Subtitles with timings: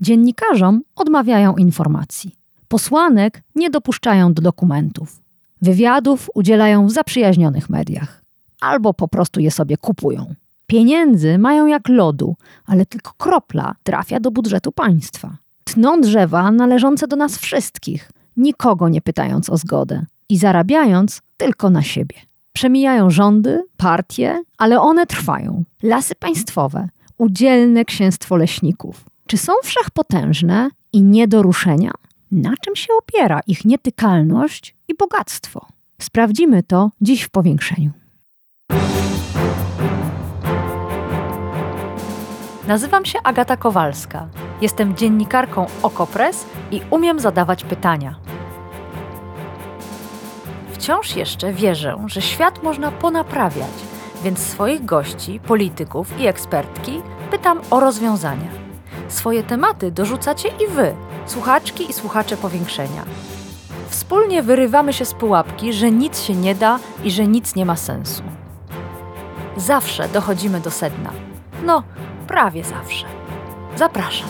[0.00, 2.36] Dziennikarzom odmawiają informacji.
[2.68, 5.20] Posłanek nie dopuszczają do dokumentów.
[5.62, 8.22] Wywiadów udzielają w zaprzyjaźnionych mediach.
[8.60, 10.34] Albo po prostu je sobie kupują.
[10.66, 12.36] Pieniędzy mają jak lodu,
[12.66, 15.36] ale tylko kropla trafia do budżetu państwa.
[15.64, 21.82] Tną drzewa należące do nas wszystkich, nikogo nie pytając o zgodę i zarabiając tylko na
[21.82, 22.16] siebie.
[22.52, 25.64] Przemijają rządy, partie, ale one trwają.
[25.82, 26.88] Lasy państwowe,
[27.18, 29.09] udzielne księstwo leśników.
[29.30, 31.90] Czy są wszechpotężne i nie do ruszenia?
[32.32, 35.66] Na czym się opiera ich nietykalność i bogactwo?
[36.00, 37.90] Sprawdzimy to dziś w powiększeniu.
[42.66, 44.28] Nazywam się Agata Kowalska.
[44.60, 48.20] Jestem dziennikarką Okopres i umiem zadawać pytania.
[50.72, 53.74] Wciąż jeszcze wierzę, że świat można ponaprawiać,
[54.24, 58.69] więc swoich gości, polityków i ekspertki pytam o rozwiązania.
[59.10, 60.94] Swoje tematy dorzucacie i wy,
[61.26, 63.04] słuchaczki i słuchacze powiększenia.
[63.88, 67.76] Wspólnie wyrywamy się z pułapki, że nic się nie da i że nic nie ma
[67.76, 68.22] sensu.
[69.56, 71.12] Zawsze dochodzimy do sedna.
[71.66, 71.82] No,
[72.26, 73.06] prawie zawsze.
[73.76, 74.28] Zapraszam.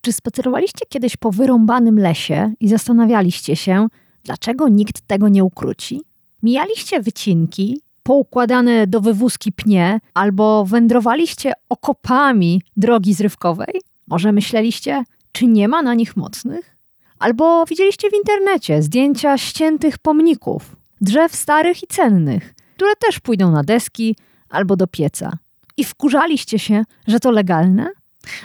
[0.00, 3.86] Czy spacerowaliście kiedyś po wyrąbanym lesie i zastanawialiście się,
[4.24, 6.02] dlaczego nikt tego nie ukróci?
[6.42, 13.80] Mijaliście wycinki, poukładane do wywózki pnie, albo wędrowaliście okopami drogi zrywkowej?
[14.06, 16.76] Może myśleliście, czy nie ma na nich mocnych?
[17.18, 23.62] Albo widzieliście w internecie zdjęcia ściętych pomników, drzew starych i cennych, które też pójdą na
[23.62, 24.16] deski
[24.48, 25.32] albo do pieca.
[25.76, 27.90] I wkurzaliście się, że to legalne?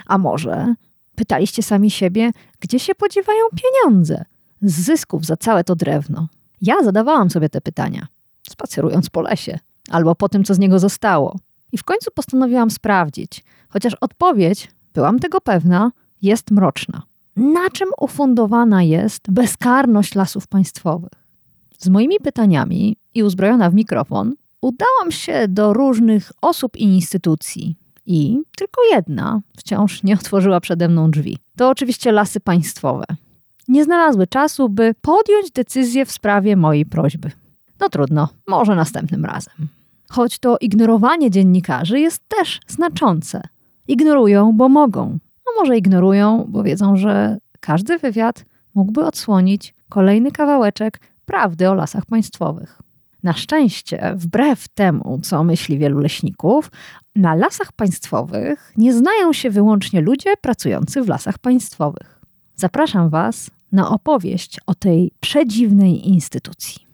[0.06, 0.74] A może
[1.14, 4.24] pytaliście sami siebie, gdzie się podziewają pieniądze
[4.62, 6.28] z zysków za całe to drewno?
[6.62, 8.06] Ja zadawałam sobie te pytania,
[8.50, 9.58] spacerując po lesie,
[9.90, 11.38] albo po tym, co z niego zostało.
[11.72, 17.02] I w końcu postanowiłam sprawdzić, chociaż odpowiedź, byłam tego pewna, jest mroczna.
[17.36, 21.10] Na czym ufundowana jest bezkarność lasów państwowych?
[21.78, 27.76] Z moimi pytaniami i uzbrojona w mikrofon, udałam się do różnych osób i instytucji.
[28.06, 31.38] I tylko jedna wciąż nie otworzyła przede mną drzwi.
[31.56, 33.04] To oczywiście lasy państwowe.
[33.68, 37.30] Nie znalazły czasu, by podjąć decyzję w sprawie mojej prośby.
[37.80, 39.68] No trudno, może następnym razem.
[40.08, 43.42] Choć to ignorowanie dziennikarzy jest też znaczące.
[43.88, 45.18] Ignorują, bo mogą.
[45.46, 52.06] A może ignorują, bo wiedzą, że każdy wywiad mógłby odsłonić kolejny kawałeczek prawdy o lasach
[52.06, 52.82] państwowych.
[53.22, 56.70] Na szczęście, wbrew temu, co myśli wielu leśników,
[57.16, 62.20] na lasach państwowych nie znają się wyłącznie ludzie pracujący w lasach państwowych.
[62.56, 66.89] Zapraszam Was na opowieść o tej przedziwnej instytucji.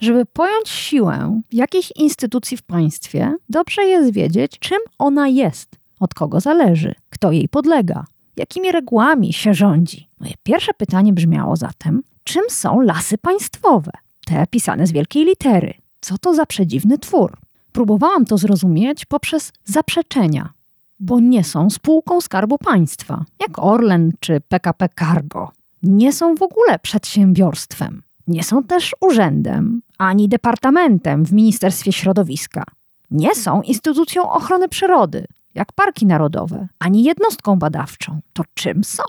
[0.00, 6.40] Żeby pojąć siłę jakiejś instytucji w państwie, dobrze jest wiedzieć, czym ona jest, od kogo
[6.40, 8.04] zależy, kto jej podlega,
[8.36, 10.08] jakimi regułami się rządzi.
[10.20, 13.90] Moje pierwsze pytanie brzmiało zatem, czym są lasy państwowe?
[14.26, 15.74] Te pisane z wielkiej litery.
[16.00, 17.36] Co to za przedziwny twór?
[17.72, 20.52] Próbowałam to zrozumieć poprzez zaprzeczenia,
[21.00, 25.52] bo nie są spółką Skarbu Państwa, jak Orlen czy PKP Cargo.
[25.82, 28.02] Nie są w ogóle przedsiębiorstwem.
[28.26, 32.64] Nie są też urzędem ani departamentem w Ministerstwie Środowiska.
[33.10, 38.20] Nie są instytucją ochrony przyrody, jak parki narodowe, ani jednostką badawczą.
[38.32, 39.02] To czym są?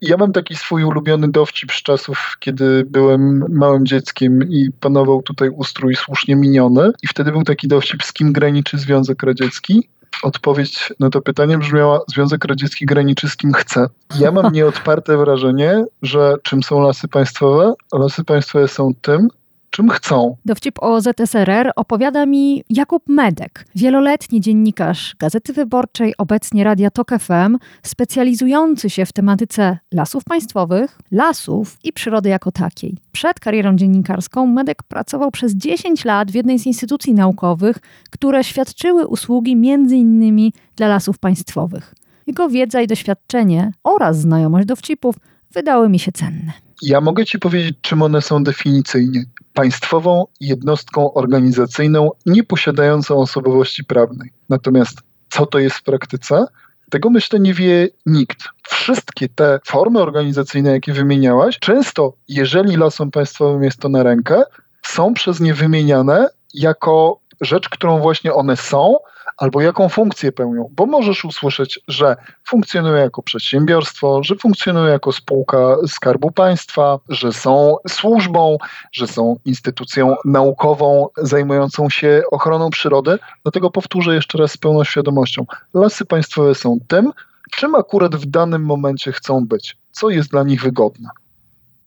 [0.00, 5.48] Ja mam taki swój ulubiony dowcip z czasów, kiedy byłem małym dzieckiem i panował tutaj
[5.48, 6.90] ustrój słusznie miniony.
[7.02, 9.88] I wtedy był taki dowcip, z kim graniczy Związek Radziecki.
[10.22, 13.86] Odpowiedź na to pytanie brzmiała: Związek Radziecki graniczy z kim chce.
[14.18, 17.74] Ja mam nieodparte wrażenie, że czym są lasy państwowe?
[17.92, 19.28] Lasy państwowe są tym,
[19.76, 20.36] czym chcą.
[20.44, 27.58] Dowcip o ZSRR opowiada mi Jakub Medek, wieloletni dziennikarz Gazety Wyborczej, obecnie Radia Tok FM,
[27.82, 32.96] specjalizujący się w tematyce lasów państwowych, lasów i przyrody jako takiej.
[33.12, 37.76] Przed karierą dziennikarską Medek pracował przez 10 lat w jednej z instytucji naukowych,
[38.10, 40.50] które świadczyły usługi m.in.
[40.76, 41.94] dla lasów państwowych.
[42.26, 45.14] Jego wiedza i doświadczenie oraz znajomość dowcipów
[45.52, 46.65] wydały mi się cenne.
[46.82, 49.24] Ja mogę Ci powiedzieć, czym one są definicyjnie.
[49.54, 54.30] Państwową jednostką organizacyjną nieposiadającą osobowości prawnej.
[54.48, 54.98] Natomiast
[55.30, 56.46] co to jest w praktyce?
[56.90, 58.38] Tego myślę nie wie nikt.
[58.68, 64.42] Wszystkie te formy organizacyjne, jakie wymieniałaś, często, jeżeli lasom państwowym jest to na rękę,
[64.82, 68.96] są przez nie wymieniane jako rzecz, którą właśnie one są,
[69.36, 75.76] albo jaką funkcję pełnią, bo możesz usłyszeć, że funkcjonują jako przedsiębiorstwo, że funkcjonują jako spółka
[75.86, 78.58] Skarbu Państwa, że są służbą,
[78.92, 83.18] że są instytucją naukową zajmującą się ochroną przyrody.
[83.42, 85.46] Dlatego powtórzę jeszcze raz z pełną świadomością.
[85.74, 87.12] Lasy państwowe są tym,
[87.50, 91.08] czym akurat w danym momencie chcą być, co jest dla nich wygodne.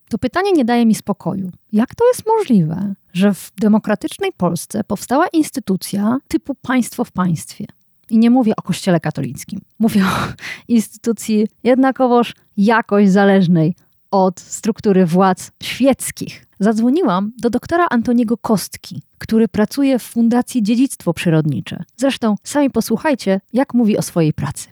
[0.09, 1.51] To pytanie nie daje mi spokoju.
[1.71, 7.65] Jak to jest możliwe, że w demokratycznej Polsce powstała instytucja typu państwo w państwie?
[8.09, 9.61] I nie mówię o Kościele katolickim.
[9.79, 10.33] Mówię o
[10.67, 13.75] instytucji jednakowoż jakoś zależnej
[14.11, 16.45] od struktury władz świeckich.
[16.59, 21.83] Zadzwoniłam do doktora Antoniego Kostki, który pracuje w Fundacji Dziedzictwo Przyrodnicze.
[21.97, 24.69] Zresztą sami posłuchajcie, jak mówi o swojej pracy.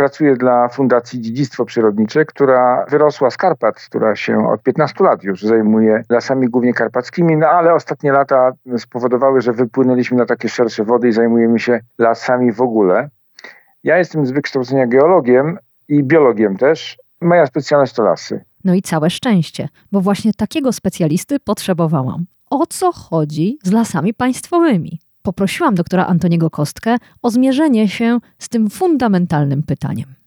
[0.00, 5.42] Pracuję dla Fundacji Dziedzictwo Przyrodnicze, która wyrosła z Karpat, która się od 15 lat już
[5.42, 11.08] zajmuje lasami głównie karpackimi, no ale ostatnie lata spowodowały, że wypłynęliśmy na takie szersze wody
[11.08, 13.08] i zajmujemy się lasami w ogóle.
[13.84, 15.58] Ja jestem z wykształcenia geologiem
[15.88, 16.98] i biologiem też.
[17.20, 18.44] Moja specjalność to lasy.
[18.64, 22.24] No i całe szczęście, bo właśnie takiego specjalisty potrzebowałam.
[22.50, 25.00] O co chodzi z lasami państwowymi?
[25.22, 30.19] Poprosiłam doktora Antoniego Kostkę o zmierzenie się z tym fundamentalnym pytaniem.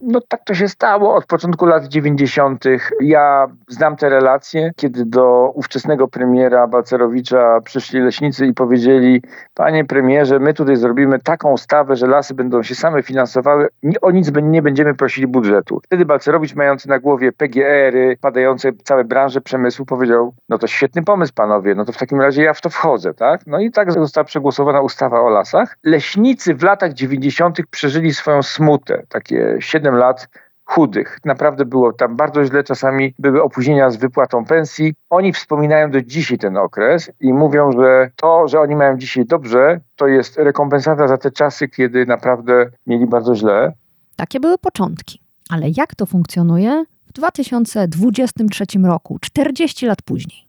[0.00, 2.64] No tak to się stało od początku lat 90.
[3.00, 9.22] Ja znam te relacje, kiedy do ówczesnego premiera Balcerowicza przyszli leśnicy i powiedzieli:
[9.54, 13.68] Panie premierze, my tutaj zrobimy taką ustawę, że lasy będą się same finansowały,
[14.02, 15.80] o nic nie będziemy prosili budżetu.
[15.84, 21.32] Wtedy Balcerowicz, mający na głowie PGR-y, padające całe branże przemysłu, powiedział: No to świetny pomysł,
[21.34, 23.40] panowie, no to w takim razie ja w to wchodzę, tak?
[23.46, 25.78] No i tak została przegłosowana ustawa o lasach.
[25.84, 27.58] Leśnicy w latach 90.
[27.70, 30.28] przeżyli swoją smutę, takie 7 7 lat
[30.64, 31.18] chudych.
[31.24, 34.94] Naprawdę było tam bardzo źle, czasami były opóźnienia z wypłatą pensji.
[35.10, 39.80] Oni wspominają do dzisiaj ten okres i mówią, że to, że oni mają dzisiaj dobrze,
[39.96, 43.72] to jest rekompensata za te czasy, kiedy naprawdę mieli bardzo źle.
[44.16, 45.20] Takie były początki.
[45.50, 50.48] Ale jak to funkcjonuje w 2023 roku, 40 lat później?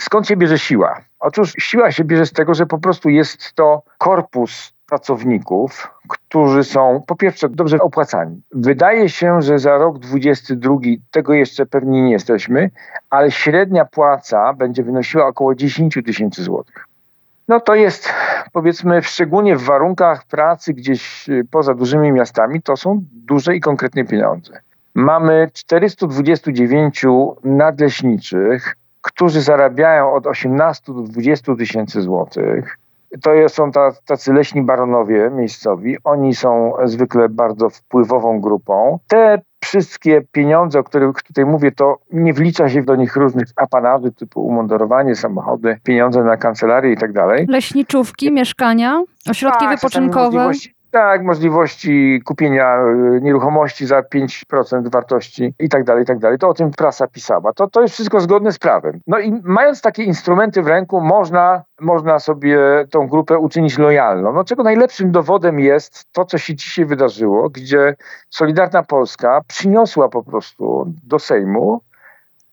[0.00, 1.00] Skąd się bierze siła?
[1.20, 7.02] Otóż siła się bierze z tego, że po prostu jest to korpus pracowników, którzy są
[7.06, 8.42] po pierwsze dobrze opłacani.
[8.54, 10.76] Wydaje się, że za rok 22
[11.10, 12.70] tego jeszcze pewnie nie jesteśmy,
[13.10, 16.88] ale średnia płaca będzie wynosiła około 10 tysięcy złotych.
[17.48, 18.08] No to jest,
[18.52, 24.04] powiedzmy, szczególnie w warunkach pracy gdzieś y, poza dużymi miastami, to są duże i konkretne
[24.04, 24.60] pieniądze.
[24.94, 27.04] Mamy 429
[27.44, 32.78] nadleśniczych, którzy zarabiają od 18 do 20 tysięcy złotych
[33.22, 33.70] to są
[34.06, 35.96] tacy leśni baronowie miejscowi.
[36.04, 38.98] Oni są zwykle bardzo wpływową grupą.
[39.08, 44.12] Te wszystkie pieniądze, o których tutaj mówię, to nie wlicza się do nich różnych apanarzy
[44.12, 47.46] typu umundurowanie, samochody, pieniądze na kancelarię i tak dalej.
[47.48, 50.50] Leśniczówki, mieszkania, ośrodki tak, wypoczynkowe.
[50.92, 52.76] Tak, możliwości kupienia
[53.16, 56.38] y, nieruchomości za 5% wartości i tak dalej, i tak dalej.
[56.38, 57.52] To o tym prasa pisała.
[57.52, 59.00] To, to jest wszystko zgodne z prawem.
[59.06, 62.58] No i mając takie instrumenty w ręku, można, można sobie
[62.90, 64.32] tą grupę uczynić lojalną.
[64.32, 67.94] No czego najlepszym dowodem jest to, co się dzisiaj wydarzyło, gdzie
[68.30, 71.80] Solidarna Polska przyniosła po prostu do Sejmu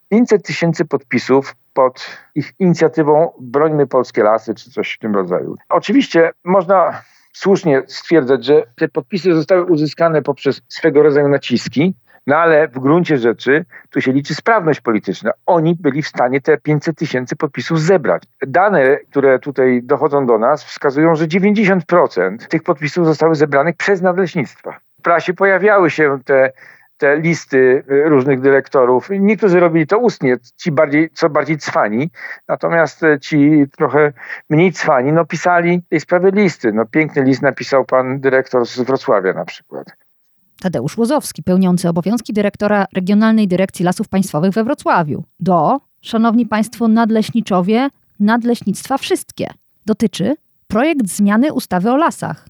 [0.09, 5.55] 500 tysięcy podpisów pod ich inicjatywą Brońmy Polskie Lasy, czy coś w tym rodzaju.
[5.69, 7.01] Oczywiście można
[7.33, 11.93] słusznie stwierdzać, że te podpisy zostały uzyskane poprzez swego rodzaju naciski,
[12.27, 15.31] no ale w gruncie rzeczy tu się liczy sprawność polityczna.
[15.45, 18.23] Oni byli w stanie te 500 tysięcy podpisów zebrać.
[18.47, 24.79] Dane, które tutaj dochodzą do nas, wskazują, że 90% tych podpisów zostały zebranych przez nadleśnictwa.
[24.99, 26.51] W prasie pojawiały się te
[26.99, 29.09] te listy y, różnych dyrektorów.
[29.19, 32.09] Niektórzy robili to ustnie, ci bardziej, co bardziej cwani,
[32.47, 34.13] natomiast y, ci trochę
[34.49, 36.73] mniej cwani, no pisali tej sprawy listy.
[36.73, 39.87] No piękny list napisał pan dyrektor z Wrocławia na przykład.
[40.61, 45.23] Tadeusz Łozowski, pełniący obowiązki dyrektora Regionalnej Dyrekcji Lasów Państwowych we Wrocławiu.
[45.39, 47.89] Do, szanowni państwo nadleśniczowie,
[48.19, 49.47] nadleśnictwa wszystkie.
[49.85, 50.35] Dotyczy
[50.67, 52.47] projekt zmiany ustawy o lasach.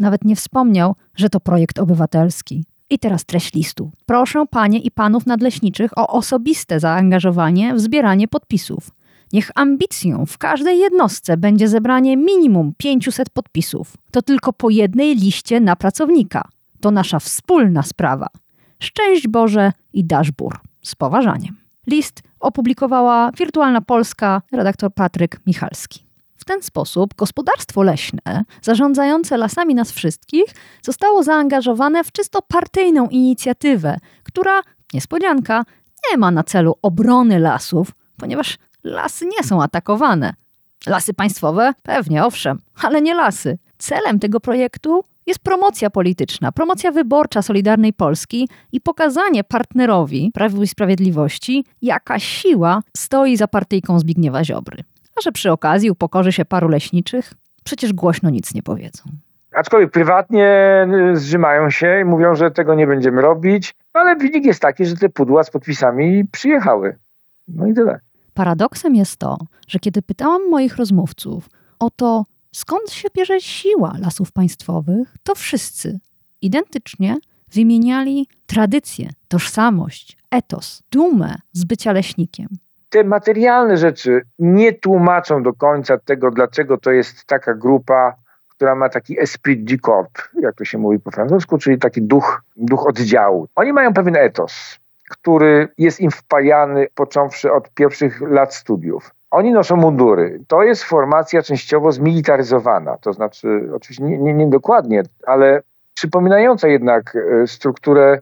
[0.00, 2.64] Nawet nie wspomniał, że to projekt obywatelski.
[2.94, 3.90] I teraz treść listu.
[4.06, 8.90] Proszę panie i panów nadleśniczych o osobiste zaangażowanie w zbieranie podpisów.
[9.32, 13.96] Niech ambicją w każdej jednostce będzie zebranie minimum 500 podpisów.
[14.10, 16.48] To tylko po jednej liście na pracownika.
[16.80, 18.26] To nasza wspólna sprawa.
[18.78, 20.58] Szczęść Boże i daszbur.
[20.82, 21.56] Z poważaniem.
[21.86, 26.03] List opublikowała Wirtualna Polska redaktor Patryk Michalski.
[26.36, 30.44] W ten sposób gospodarstwo leśne, zarządzające lasami nas wszystkich,
[30.82, 34.60] zostało zaangażowane w czysto partyjną inicjatywę, która,
[34.94, 35.64] niespodzianka,
[36.10, 40.34] nie ma na celu obrony lasów, ponieważ lasy nie są atakowane.
[40.86, 41.72] Lasy państwowe?
[41.82, 43.58] Pewnie, owszem, ale nie lasy.
[43.78, 50.66] Celem tego projektu jest promocja polityczna, promocja wyborcza Solidarnej Polski i pokazanie partnerowi Prawu i
[50.66, 54.84] Sprawiedliwości, jaka siła stoi za partyjką Zbigniewa Ziobry.
[55.16, 57.32] A że przy okazji upokorzy się paru leśniczych,
[57.64, 59.02] przecież głośno nic nie powiedzą.
[59.52, 60.48] Aczkolwiek prywatnie
[61.12, 64.96] y, zrzymają się i mówią, że tego nie będziemy robić, ale wynik jest taki, że
[64.96, 66.98] te pudła z podpisami przyjechały.
[67.48, 68.00] No i tyle.
[68.34, 74.32] Paradoksem jest to, że kiedy pytałam moich rozmówców o to, skąd się bierze siła lasów
[74.32, 75.98] państwowych, to wszyscy
[76.40, 77.16] identycznie
[77.52, 82.48] wymieniali tradycję, tożsamość, etos, dumę z bycia leśnikiem.
[82.94, 88.14] Te materialne rzeczy nie tłumaczą do końca tego, dlaczego to jest taka grupa,
[88.48, 92.42] która ma taki esprit du corps, jak to się mówi po francusku, czyli taki duch,
[92.56, 93.48] duch oddziału.
[93.56, 94.78] Oni mają pewien etos,
[95.10, 99.10] który jest im wpajany począwszy od pierwszych lat studiów.
[99.30, 100.40] Oni noszą mundury.
[100.48, 105.62] To jest formacja częściowo zmilitaryzowana, to znaczy oczywiście nie, nie, nie dokładnie, ale
[105.94, 108.20] przypominająca jednak e, strukturę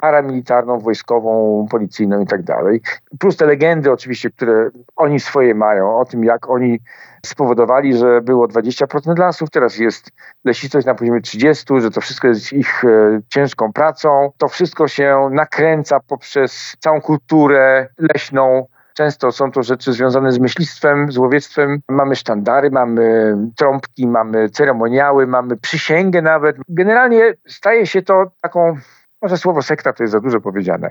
[0.00, 2.80] paramilitarną, wojskową, policyjną i tak dalej.
[3.18, 6.80] Plus te legendy oczywiście, które oni swoje mają, o tym jak oni
[7.26, 10.10] spowodowali, że było 20% lasów, teraz jest
[10.44, 14.32] lesistość na poziomie 30%, że to wszystko jest ich e, ciężką pracą.
[14.38, 21.12] To wszystko się nakręca poprzez całą kulturę leśną, Często są to rzeczy związane z myślistwem,
[21.12, 21.80] z łowiectwem.
[21.88, 26.56] Mamy sztandary, mamy trąbki, mamy ceremoniały, mamy przysięgę nawet.
[26.68, 28.76] Generalnie staje się to taką
[29.22, 30.90] może słowo sekta to jest za dużo powiedziane,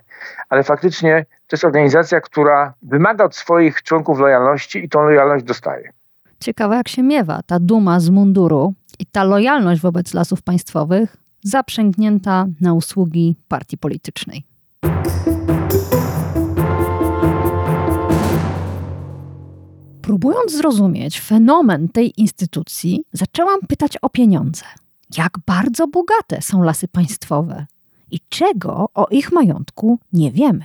[0.50, 5.92] ale faktycznie to jest organizacja, która wymaga od swoich członków lojalności i tą lojalność dostaje.
[6.40, 12.46] Ciekawe, jak się miewa ta duma z munduru i ta lojalność wobec lasów państwowych zaprzęgnięta
[12.62, 14.44] na usługi partii politycznej.
[20.02, 24.66] Próbując zrozumieć fenomen tej instytucji, zaczęłam pytać o pieniądze.
[25.18, 27.66] Jak bardzo bogate są lasy państwowe
[28.12, 30.64] i czego o ich majątku nie wiemy.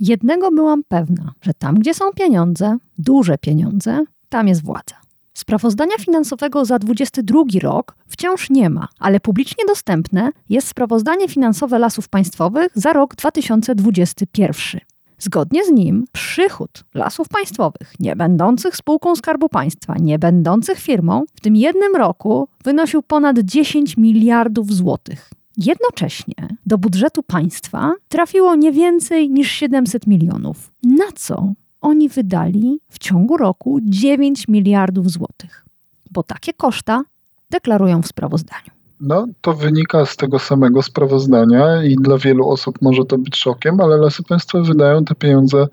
[0.00, 5.00] Jednego byłam pewna, że tam, gdzie są pieniądze, duże pieniądze, tam jest władza.
[5.34, 12.08] Sprawozdania finansowego za 22 rok wciąż nie ma, ale publicznie dostępne jest sprawozdanie finansowe lasów
[12.08, 14.80] państwowych za rok 2021.
[15.18, 21.40] Zgodnie z nim przychód lasów państwowych, nie będących spółką Skarbu Państwa, nie będących firmą, w
[21.40, 25.30] tym jednym roku wynosił ponad 10 miliardów złotych.
[25.56, 30.72] Jednocześnie do budżetu państwa trafiło nie więcej niż 700 milionów.
[30.82, 35.64] Na co oni wydali w ciągu roku 9 miliardów złotych?
[36.10, 37.02] Bo takie koszta
[37.50, 38.70] deklarują w sprawozdaniu.
[39.00, 43.80] No, to wynika z tego samego sprawozdania i dla wielu osób może to być szokiem,
[43.80, 45.66] ale lasy państwowe wydają te pieniądze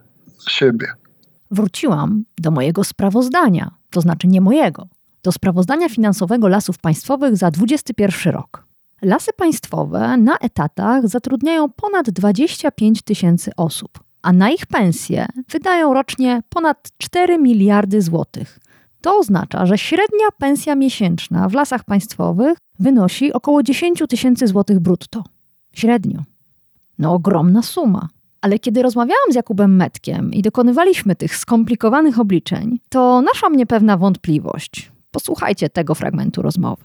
[0.49, 0.87] siebie.
[1.51, 4.87] Wróciłam do mojego sprawozdania, to znaczy nie mojego,
[5.23, 8.66] do sprawozdania finansowego lasów państwowych za 2021 rok.
[9.01, 16.41] Lasy państwowe na etatach zatrudniają ponad 25 tysięcy osób, a na ich pensje wydają rocznie
[16.49, 18.59] ponad 4 miliardy złotych.
[19.01, 25.23] To oznacza, że średnia pensja miesięczna w lasach państwowych wynosi około 10 tysięcy złotych brutto.
[25.73, 26.23] Średnio.
[26.99, 28.09] No ogromna suma.
[28.41, 33.97] Ale kiedy rozmawiałam z Jakubem Metkiem i dokonywaliśmy tych skomplikowanych obliczeń, to naszła mnie pewna
[33.97, 34.91] wątpliwość.
[35.11, 36.83] Posłuchajcie tego fragmentu rozmowy.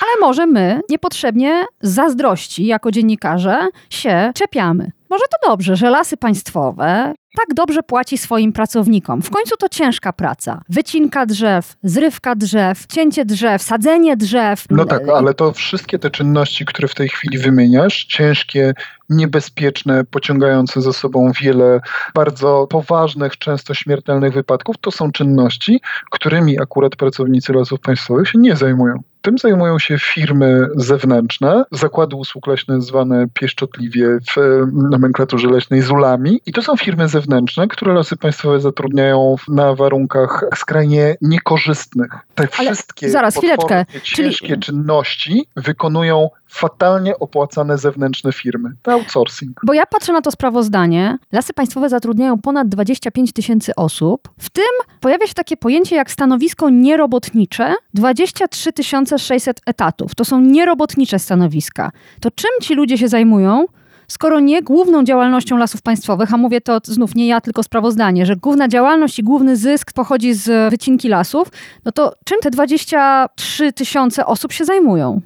[0.00, 3.58] Ale może my niepotrzebnie zazdrości jako dziennikarze
[3.90, 4.92] się czepiamy.
[5.10, 9.22] Może to dobrze, że lasy państwowe tak dobrze płaci swoim pracownikom.
[9.22, 10.62] W końcu to ciężka praca.
[10.68, 14.64] Wycinka drzew, zrywka drzew, cięcie drzew, sadzenie drzew.
[14.70, 18.74] No tak, ale to wszystkie te czynności, które w tej chwili wymieniasz, ciężkie,
[19.10, 21.80] niebezpieczne, pociągające za sobą wiele
[22.14, 28.56] bardzo poważnych, często śmiertelnych wypadków, to są czynności, którymi akurat pracownicy lasów państwowych się nie
[28.56, 29.02] zajmują.
[29.22, 36.52] Tym zajmują się firmy zewnętrzne, zakłady usług leśne zwane pieszczotliwie w nomenklaturze leśnej zulami i
[36.52, 37.19] to są firmy zewnętrzne,
[37.68, 42.12] które lasy państwowe zatrudniają na warunkach skrajnie niekorzystnych.
[42.34, 43.86] Te Ale wszystkie zaraz, chwileczkę.
[44.02, 44.60] ciężkie Czyli...
[44.60, 48.70] czynności wykonują fatalnie opłacane zewnętrzne firmy.
[48.82, 49.60] To outsourcing.
[49.66, 51.18] Bo ja patrzę na to sprawozdanie.
[51.32, 54.28] Lasy państwowe zatrudniają ponad 25 tysięcy osób.
[54.38, 54.64] W tym
[55.00, 57.74] pojawia się takie pojęcie jak stanowisko nierobotnicze.
[57.94, 58.70] 23
[59.18, 60.14] 600 etatów.
[60.14, 61.90] To są nierobotnicze stanowiska.
[62.20, 63.66] To czym ci ludzie się zajmują?
[64.10, 68.36] Skoro nie główną działalnością lasów państwowych, a mówię to znów nie ja, tylko sprawozdanie, że
[68.36, 71.48] główna działalność i główny zysk pochodzi z wycinki lasów,
[71.84, 75.20] no to czym te 23 tysiące osób się zajmują?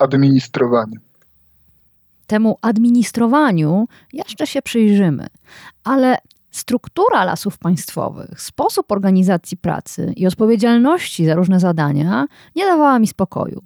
[0.00, 1.00] Administrowaniem.
[2.26, 5.26] Temu administrowaniu jeszcze się przyjrzymy,
[5.84, 6.16] ale
[6.50, 13.62] Struktura lasów państwowych, sposób organizacji pracy i odpowiedzialności za różne zadania nie dawała mi spokoju.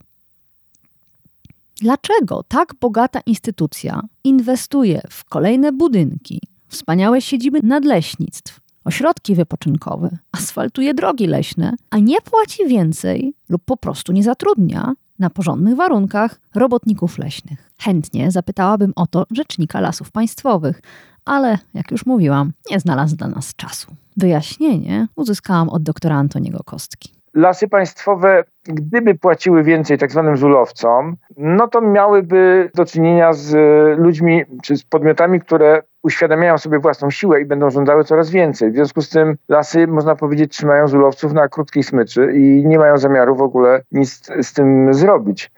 [1.81, 11.26] Dlaczego tak bogata instytucja inwestuje w kolejne budynki, wspaniałe siedziby nadleśnictw, ośrodki wypoczynkowe, asfaltuje drogi
[11.26, 17.71] leśne, a nie płaci więcej lub po prostu nie zatrudnia na porządnych warunkach robotników leśnych?
[17.78, 20.83] Chętnie zapytałabym o to rzecznika lasów państwowych,
[21.25, 23.97] ale jak już mówiłam, nie znalazł dla nas czasu.
[24.16, 31.69] Wyjaśnienie uzyskałam od doktora Antoniego Kostki lasy państwowe, gdyby płaciły więcej tak zwanym zulowcom, no
[31.69, 33.57] to miałyby do czynienia z
[33.99, 38.71] ludźmi czy z podmiotami, które uświadamiają sobie własną siłę i będą żądały coraz więcej.
[38.71, 42.99] W związku z tym lasy, można powiedzieć, trzymają zulowców na krótkiej smyczy i nie mają
[42.99, 45.50] zamiaru w ogóle nic z tym zrobić.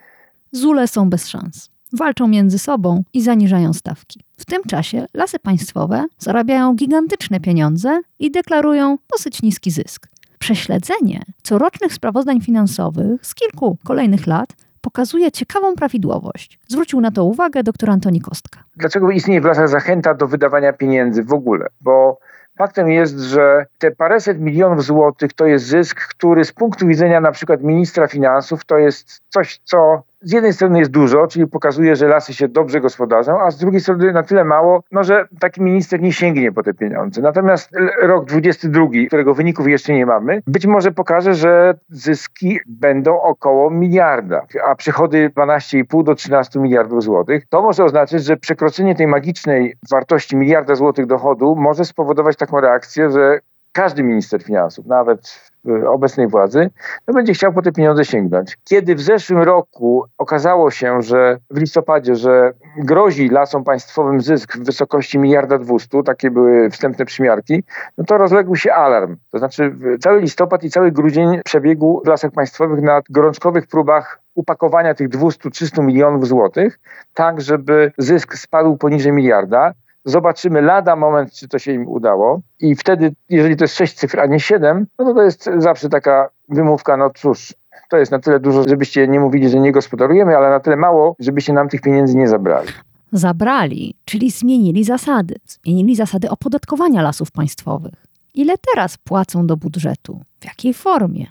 [0.51, 1.69] Zule są bez szans.
[1.93, 4.19] Walczą między sobą i zaniżają stawki.
[4.37, 10.07] W tym czasie lasy państwowe zarabiają gigantyczne pieniądze i deklarują dosyć niski zysk.
[10.39, 14.49] Prześledzenie corocznych sprawozdań finansowych z kilku kolejnych lat
[14.81, 16.59] pokazuje ciekawą prawidłowość.
[16.67, 18.63] Zwrócił na to uwagę dr Antoni Kostka.
[18.75, 21.67] Dlaczego istnieje w lasach zachęta do wydawania pieniędzy w ogóle?
[21.81, 22.19] Bo
[22.57, 27.31] Faktem jest, że te paręset milionów złotych to jest zysk, który z punktu widzenia na
[27.31, 32.07] przykład ministra finansów to jest coś, co z jednej strony jest dużo, czyli pokazuje, że
[32.07, 36.01] lasy się dobrze gospodarzą, a z drugiej strony na tyle mało, no, że taki minister
[36.01, 37.21] nie sięgnie po te pieniądze.
[37.21, 37.69] Natomiast
[38.01, 44.45] rok 22, którego wyników jeszcze nie mamy, być może pokaże, że zyski będą około miliarda,
[44.67, 47.45] a przychody 12,5 do 13 miliardów złotych.
[47.49, 53.11] To może oznaczać, że przekroczenie tej magicznej wartości miliarda złotych dochodu może spowodować taką reakcję,
[53.11, 53.39] że
[53.77, 55.51] każdy minister finansów, nawet
[55.87, 56.69] obecnej władzy,
[57.07, 58.57] no będzie chciał po te pieniądze sięgnąć.
[58.63, 64.65] Kiedy w zeszłym roku okazało się, że w listopadzie, że grozi lasom państwowym zysk w
[64.65, 67.63] wysokości miliarda dwustu, takie były wstępne przymiarki,
[67.97, 69.17] no to rozległ się alarm.
[69.31, 74.93] To znaczy cały listopad i cały grudzień przebiegł w lasach państwowych na gorączkowych próbach upakowania
[74.93, 76.79] tych 200-300 milionów złotych,
[77.13, 79.73] tak żeby zysk spadł poniżej miliarda.
[80.07, 82.41] Zobaczymy lada moment, czy to się im udało.
[82.59, 85.89] I wtedy, jeżeli to jest sześć cyfr, a nie siedem, no to to jest zawsze
[85.89, 87.53] taka wymówka, no cóż,
[87.89, 91.15] to jest na tyle dużo, żebyście nie mówili, że nie gospodarujemy, ale na tyle mało,
[91.19, 92.67] żebyście nam tych pieniędzy nie zabrali.
[93.11, 95.35] Zabrali, czyli zmienili zasady.
[95.45, 98.05] Zmienili zasady opodatkowania lasów państwowych.
[98.33, 100.21] Ile teraz płacą do budżetu?
[100.39, 101.25] W jakiej formie?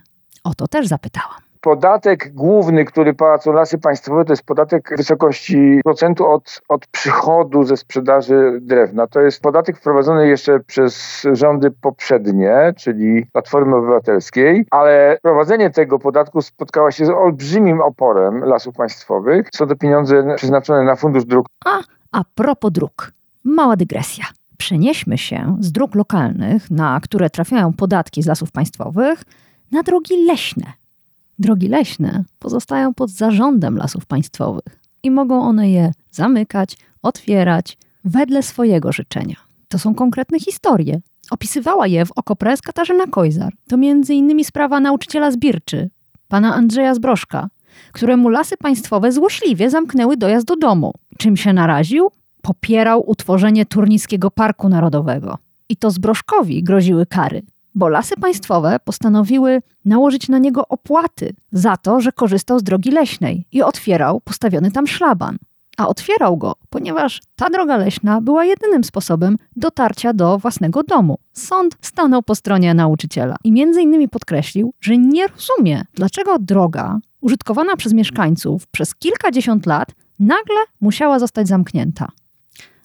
[0.45, 5.81] O to też zapytałam podatek główny, który płacą lasy państwowe, to jest podatek w wysokości
[5.85, 9.07] procentu od, od przychodu ze sprzedaży drewna.
[9.07, 16.43] To jest podatek wprowadzony jeszcze przez rządy poprzednie, czyli Platformy Obywatelskiej, ale wprowadzenie tego podatku
[16.43, 19.49] spotkało się z olbrzymim oporem lasów państwowych.
[19.55, 21.47] Są to pieniądze przeznaczone na fundusz dróg.
[21.65, 21.79] A,
[22.13, 23.13] a propos dróg.
[23.45, 24.25] Mała dygresja.
[24.59, 29.23] Przenieśmy się z dróg lokalnych, na które trafiają podatki z lasów państwowych,
[29.73, 30.73] na drogi leśne,
[31.39, 38.93] Drogi leśne pozostają pod zarządem lasów państwowych i mogą one je zamykać, otwierać wedle swojego
[38.93, 39.37] życzenia.
[39.69, 41.01] To są konkretne historie.
[41.31, 43.53] Opisywała je w Okopres Katarzyna Kojzar.
[43.69, 44.45] To m.in.
[44.45, 45.91] sprawa nauczyciela zbirczy,
[46.29, 47.49] pana Andrzeja Zbrożka,
[47.93, 50.93] któremu lasy państwowe złośliwie zamknęły dojazd do domu.
[51.19, 52.11] Czym się naraził?
[52.43, 55.39] Popierał utworzenie Turnickiego Parku Narodowego.
[55.69, 57.43] I to Zbrożkowi groziły kary
[57.77, 63.47] bo lasy państwowe postanowiły nałożyć na niego opłaty za to, że korzystał z drogi leśnej
[63.53, 65.39] i otwierał postawiony tam szlaban.
[65.77, 71.19] A otwierał go, ponieważ ta droga leśna była jedynym sposobem dotarcia do własnego domu.
[71.33, 77.77] Sąd stanął po stronie nauczyciela i między innymi podkreślił, że nie rozumie, dlaczego droga użytkowana
[77.77, 82.09] przez mieszkańców przez kilkadziesiąt lat nagle musiała zostać zamknięta.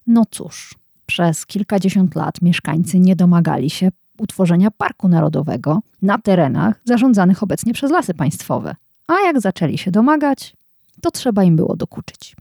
[0.08, 0.76] No cóż,
[1.06, 3.90] przez kilkadziesiąt lat mieszkańcy nie domagali się
[4.22, 8.76] utworzenia Parku Narodowego na terenach zarządzanych obecnie przez lasy państwowe.
[9.08, 10.56] A jak zaczęli się domagać,
[11.02, 12.36] to trzeba im było dokuczyć.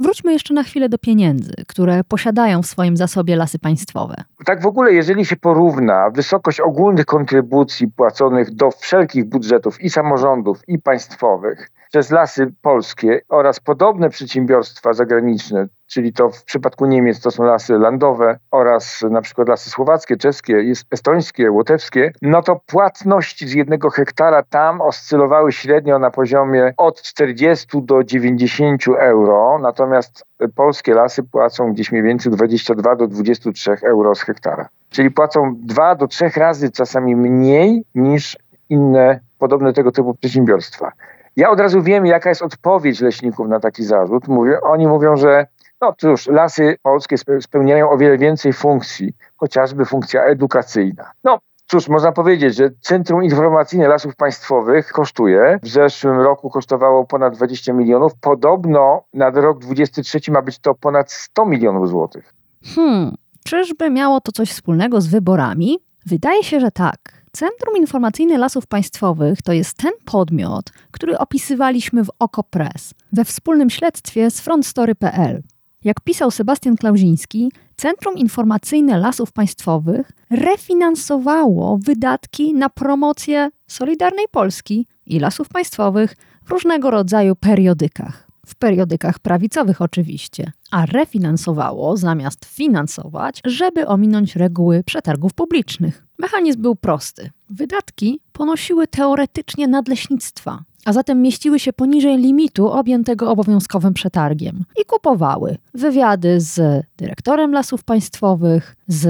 [0.00, 4.14] Wróćmy jeszcze na chwilę do pieniędzy, które posiadają w swoim zasobie lasy państwowe.
[4.44, 10.68] Tak w ogóle, jeżeli się porówna wysokość ogólnych kontrybucji płaconych do wszelkich budżetów i samorządów,
[10.68, 17.30] i państwowych przez lasy polskie oraz podobne przedsiębiorstwa zagraniczne, czyli to w przypadku Niemiec to
[17.30, 23.52] są lasy landowe oraz na przykład lasy słowackie, czeskie, estońskie, łotewskie, no to płatności z
[23.52, 30.24] jednego hektara tam oscylowały średnio na poziomie od 40 do 90 euro, natomiast
[30.54, 34.68] polskie lasy płacą gdzieś mniej więcej 22 do 23 euro z hektara.
[34.90, 40.92] Czyli płacą dwa do trzech razy czasami mniej niż inne podobne tego typu przedsiębiorstwa.
[41.36, 44.28] Ja od razu wiem, jaka jest odpowiedź leśników na taki zarzut.
[44.28, 45.46] Mówię, oni mówią, że
[45.82, 51.12] No cóż, lasy polskie spełniają o wiele więcej funkcji, chociażby funkcja edukacyjna.
[51.24, 55.58] No, Cóż, można powiedzieć, że Centrum Informacyjne Lasów Państwowych kosztuje.
[55.62, 58.12] W zeszłym roku kosztowało ponad 20 milionów.
[58.20, 62.34] Podobno na rok 2023 ma być to ponad 100 milionów złotych.
[62.74, 63.14] Hmm,
[63.44, 65.78] czyżby miało to coś wspólnego z wyborami?
[66.06, 67.21] Wydaje się, że tak.
[67.36, 74.30] Centrum Informacyjne Lasów Państwowych to jest ten podmiot, który opisywaliśmy w OKO.press we wspólnym śledztwie
[74.30, 75.42] z frontstory.pl.
[75.84, 85.20] Jak pisał Sebastian Klauziński, Centrum Informacyjne Lasów Państwowych refinansowało wydatki na promocję Solidarnej Polski i
[85.20, 88.31] Lasów Państwowych w różnego rodzaju periodykach.
[88.46, 96.06] W periodykach prawicowych oczywiście, a refinansowało zamiast finansować, żeby ominąć reguły przetargów publicznych.
[96.18, 97.30] Mechanizm był prosty.
[97.50, 105.56] Wydatki ponosiły teoretycznie nadleśnictwa, a zatem mieściły się poniżej limitu objętego obowiązkowym przetargiem i kupowały
[105.74, 109.06] wywiady z dyrektorem lasów państwowych, z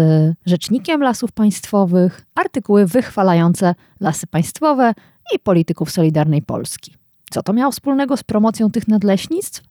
[0.47, 4.95] rzecznikiem lasów państwowych, artykuły wychwalające lasy państwowe
[5.35, 7.02] i polityków Solidarnej Polski.
[7.33, 9.63] Co to miało wspólnego z promocją tych nadleśnictw?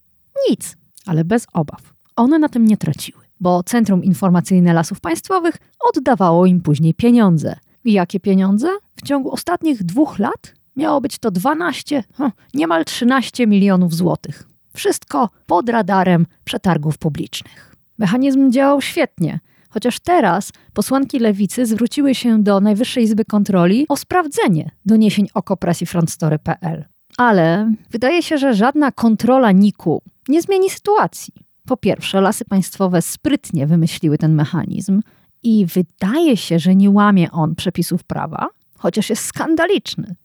[0.50, 1.94] Nic, ale bez obaw.
[2.16, 7.56] One na tym nie traciły, bo Centrum Informacyjne Lasów Państwowych oddawało im później pieniądze.
[7.84, 8.68] I jakie pieniądze?
[8.96, 14.48] W ciągu ostatnich dwóch lat Miało być to 12, hm, niemal 13 milionów złotych.
[14.74, 17.76] Wszystko pod radarem przetargów publicznych.
[17.98, 24.72] Mechanizm działał świetnie, chociaż teraz posłanki lewicy zwróciły się do Najwyższej Izby Kontroli o sprawdzenie
[24.86, 26.91] doniesień Okopres i frontstory.pl.
[27.18, 31.34] Ale wydaje się, że żadna kontrola NIK-u nie zmieni sytuacji.
[31.68, 35.02] Po pierwsze, lasy państwowe sprytnie wymyśliły ten mechanizm
[35.44, 38.48] i wydaje się, że nie łamie on przepisów prawa,
[38.78, 40.16] chociaż jest skandaliczny.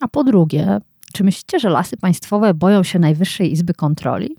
[0.00, 0.80] A po drugie,
[1.12, 4.36] czy myślicie, że lasy państwowe boją się Najwyższej Izby Kontroli?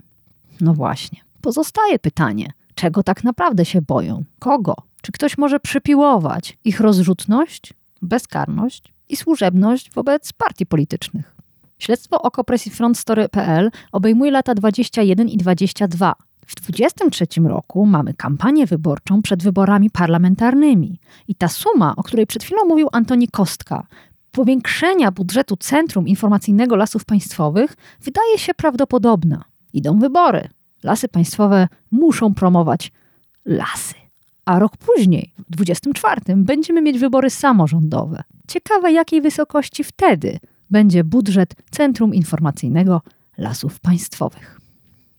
[0.62, 1.20] No właśnie.
[1.42, 4.24] Pozostaje pytanie, czego tak naprawdę się boją?
[4.40, 4.76] Kogo?
[5.02, 11.37] Czy ktoś może przypiłować ich rozrzutność, bezkarność i służebność wobec partii politycznych?
[11.78, 16.16] Śledztwo Okopres i Frontstory.pl obejmuje lata 21 i 22.
[16.48, 21.00] W 2023 roku mamy kampanię wyborczą przed wyborami parlamentarnymi.
[21.28, 23.88] I ta suma, o której przed chwilą mówił Antoni Kostka,
[24.32, 29.44] powiększenia budżetu Centrum Informacyjnego Lasów Państwowych wydaje się prawdopodobna.
[29.74, 30.50] Idą wybory.
[30.84, 32.92] Lasy państwowe muszą promować
[33.46, 33.96] lasy.
[34.46, 38.24] A rok później, w 24, będziemy mieć wybory samorządowe.
[38.48, 43.02] Ciekawe, jakiej wysokości wtedy będzie budżet Centrum Informacyjnego
[43.38, 44.62] Lasów Państwowych.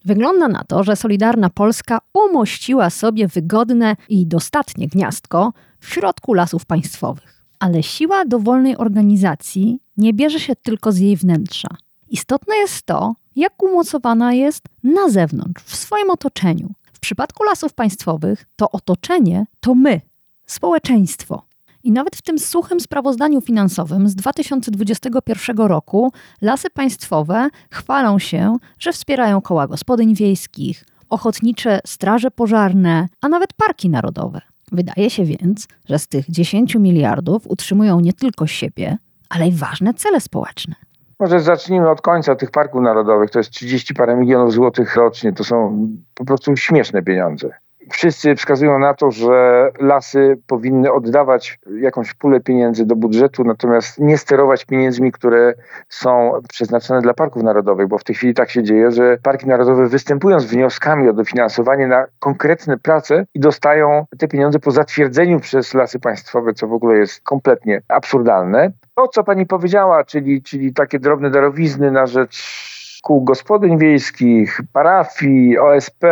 [0.04, 6.66] Wygląda na to, że Solidarna Polska umościła sobie wygodne i dostatnie gniazdko w środku lasów
[6.66, 7.44] państwowych.
[7.58, 11.68] Ale siła dowolnej organizacji nie bierze się tylko z jej wnętrza.
[12.08, 16.72] Istotne jest to, jak umocowana jest na zewnątrz, w swoim otoczeniu.
[16.92, 20.00] W przypadku lasów państwowych to otoczenie to my,
[20.46, 21.47] społeczeństwo.
[21.88, 28.92] I nawet w tym suchym sprawozdaniu finansowym z 2021 roku lasy państwowe chwalą się, że
[28.92, 34.40] wspierają koła gospodyń wiejskich, ochotnicze straże pożarne, a nawet parki narodowe.
[34.72, 38.98] Wydaje się więc, że z tych 10 miliardów utrzymują nie tylko siebie,
[39.28, 40.74] ale i ważne cele społeczne.
[41.20, 43.30] Może zacznijmy od końca tych parków narodowych.
[43.30, 45.32] To jest 30 parę milionów złotych rocznie.
[45.32, 47.50] To są po prostu śmieszne pieniądze
[47.90, 54.18] wszyscy wskazują na to, że lasy powinny oddawać jakąś pulę pieniędzy do budżetu, natomiast nie
[54.18, 55.54] sterować pieniędzmi, które
[55.88, 59.86] są przeznaczone dla parków narodowych, bo w tej chwili tak się dzieje, że parki narodowe
[59.86, 65.74] występują z wnioskami o dofinansowanie na konkretne prace i dostają te pieniądze po zatwierdzeniu przez
[65.74, 68.72] lasy państwowe, co w ogóle jest kompletnie absurdalne.
[68.94, 72.68] To, co pani powiedziała, czyli, czyli takie drobne darowizny na rzecz
[73.02, 76.04] kół gospodyń wiejskich, parafii, OSP,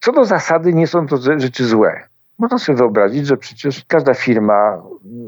[0.00, 2.02] co do zasady nie są to rzeczy złe.
[2.38, 4.82] Można sobie wyobrazić, że przecież każda firma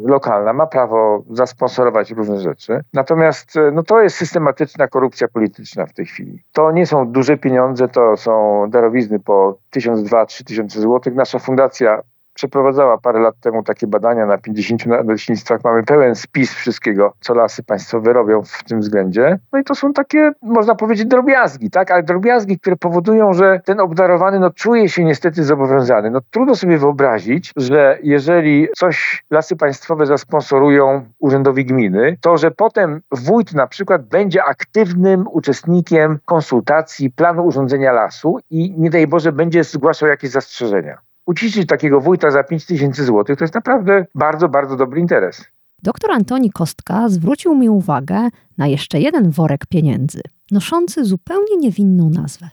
[0.04, 2.80] lokalna ma prawo zasponsorować różne rzeczy.
[2.94, 6.42] Natomiast e, no, to jest systematyczna korupcja polityczna w tej chwili.
[6.52, 11.14] To nie są duże pieniądze, to są darowizny po 1002-3000 tysiące złotych.
[11.14, 12.02] Nasza fundacja
[12.38, 15.60] przeprowadzała parę lat temu takie badania na 50 leśnictwach.
[15.64, 19.38] Mamy pełen spis wszystkiego, co lasy państwowe robią w tym względzie.
[19.52, 21.90] No i to są takie, można powiedzieć, drobiazgi, tak?
[21.90, 26.10] Ale drobiazgi, które powodują, że ten obdarowany no, czuje się niestety zobowiązany.
[26.10, 33.00] No trudno sobie wyobrazić, że jeżeli coś lasy państwowe zasponsorują urzędowi gminy, to że potem
[33.12, 39.64] wójt na przykład będzie aktywnym uczestnikiem konsultacji planu urządzenia lasu i nie daj Boże będzie
[39.64, 44.76] zgłaszał jakieś zastrzeżenia uciszyć takiego wójta za 5 tysięcy złotych, to jest naprawdę bardzo, bardzo
[44.76, 45.44] dobry interes.
[45.82, 52.48] Doktor Antoni Kostka zwrócił mi uwagę na jeszcze jeden worek pieniędzy, noszący zupełnie niewinną nazwę.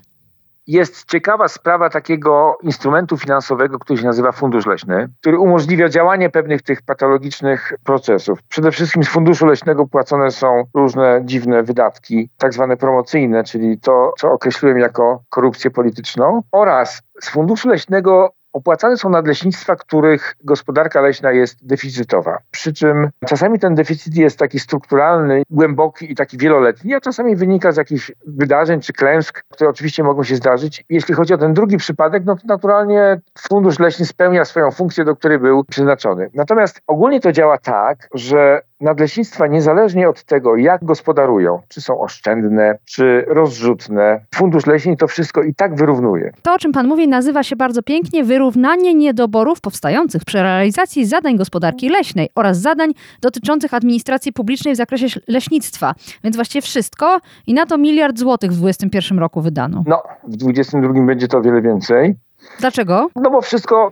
[0.67, 6.61] jest ciekawa sprawa takiego instrumentu finansowego, który się nazywa Fundusz Leśny, który umożliwia działanie pewnych
[6.61, 8.39] tych patologicznych procesów.
[8.49, 14.13] Przede wszystkim z Funduszu Leśnego płacone są różne dziwne wydatki, tak zwane promocyjne, czyli to,
[14.17, 21.31] co określiłem jako korupcję polityczną, oraz z Funduszu Leśnego Opłacane są nadleśnictwa, których gospodarka leśna
[21.31, 22.37] jest deficytowa.
[22.51, 27.71] Przy czym czasami ten deficyt jest taki strukturalny, głęboki i taki wieloletni, a czasami wynika
[27.71, 30.85] z jakichś wydarzeń czy klęsk, które oczywiście mogą się zdarzyć.
[30.89, 35.15] Jeśli chodzi o ten drugi przypadek, no to naturalnie fundusz leśny spełnia swoją funkcję, do
[35.15, 36.29] której był przeznaczony.
[36.33, 42.77] Natomiast ogólnie to działa tak, że nadleśnictwa, niezależnie od tego, jak gospodarują, czy są oszczędne,
[42.85, 46.31] czy rozrzutne, fundusz leśny to wszystko i tak wyrównuje.
[46.41, 51.37] To, o czym Pan mówi, nazywa się bardzo pięknie wyrównanie niedoborów powstających przy realizacji zadań
[51.37, 55.93] gospodarki leśnej oraz zadań dotyczących administracji publicznej w zakresie leśnictwa.
[56.23, 59.83] Więc właściwie wszystko i na to miliard złotych w 2021 roku wydano.
[59.87, 62.15] No, w 2022 będzie to o wiele więcej.
[62.59, 63.09] Dlaczego?
[63.15, 63.91] No bo wszystko,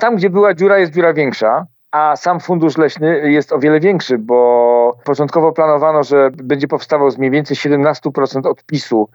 [0.00, 4.18] tam gdzie była dziura, jest dziura większa a sam fundusz leśny jest o wiele większy,
[4.18, 9.08] bo początkowo planowano, że będzie powstawał z mniej więcej 17% odpisu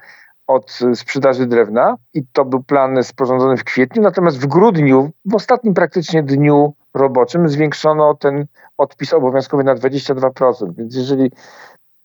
[0.47, 5.73] od sprzedaży drewna i to był plan sporządzony w kwietniu, natomiast w grudniu, w ostatnim
[5.73, 8.45] praktycznie dniu roboczym zwiększono ten
[8.77, 11.31] odpis obowiązkowy na 22%, więc jeżeli,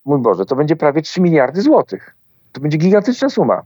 [0.05, 2.15] mój Boże, to będzie prawie 3 miliardy złotych.
[2.51, 3.61] To będzie gigantyczna suma.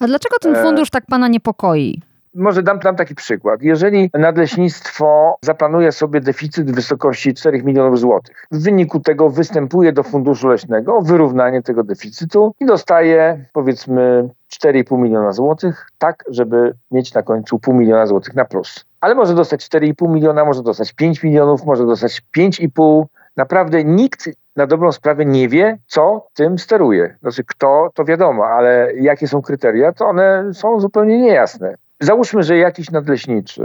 [0.00, 2.02] A dlaczego ten e, fundusz tak pana niepokoi?
[2.34, 3.62] Może dam, dam taki przykład.
[3.62, 10.02] Jeżeli nadleśnictwo zaplanuje sobie deficyt w wysokości 4 milionów złotych, w wyniku tego występuje do
[10.02, 17.14] funduszu leśnego o wyrównanie tego deficytu i dostaje powiedzmy 4,5 miliona złotych, tak żeby mieć
[17.14, 18.84] na końcu pół miliona złotych na plus.
[19.00, 23.04] Ale może dostać 4,5 miliona, może dostać 5 milionów, może dostać 5,5.
[23.36, 27.16] Naprawdę nikt na dobrą sprawę nie wie, co tym steruje.
[27.20, 31.74] Znaczy, kto, to wiadomo, ale jakie są kryteria, to one są zupełnie niejasne.
[32.02, 33.62] Załóżmy, że jakiś nadleśniczy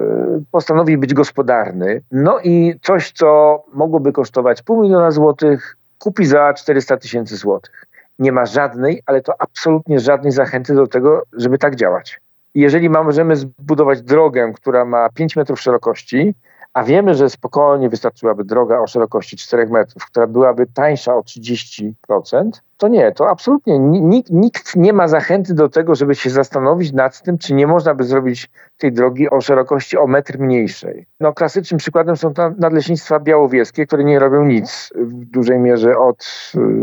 [0.52, 6.98] postanowi być gospodarny, no i coś, co mogłoby kosztować pół miliona złotych, kupi za 400
[6.98, 7.86] tysięcy złotych.
[8.20, 12.20] Nie ma żadnej, ale to absolutnie żadnej zachęty do tego, żeby tak działać.
[12.56, 16.34] Jeżeli możemy zbudować drogę, która ma 5 metrów szerokości,
[16.76, 21.94] a wiemy, że spokojnie wystarczyłaby droga o szerokości 4 metrów, która byłaby tańsza o 30%,
[22.78, 27.22] to nie, to absolutnie nikt, nikt, nie ma zachęty do tego, żeby się zastanowić nad
[27.22, 31.06] tym, czy nie można by zrobić tej drogi o szerokości o metr mniejszej.
[31.20, 36.26] No, klasycznym przykładem są nadleśnictwa białowieskie, które nie robią nic w dużej mierze od